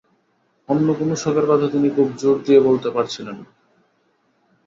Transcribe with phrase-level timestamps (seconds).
[0.69, 3.47] অন্য কোনো শখের কথা তিনি খুব জোর দিয়ে বলতে পারছিলেন না।